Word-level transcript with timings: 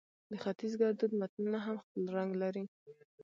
د 0.29 0.31
ختیز 0.43 0.73
ګړدود 0.81 1.11
متلونه 1.19 1.59
هم 1.65 1.77
خپل 1.83 2.01
رنګ 2.17 2.31
لري 2.41 2.63